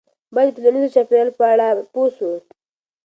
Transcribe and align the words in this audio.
باید 0.35 0.53
د 0.55 0.57
ټولنیز 0.63 0.89
چاپیریال 0.95 1.29
په 1.37 1.43
اړه 1.53 1.67
پوه 1.93 2.07
سو. 2.17 2.29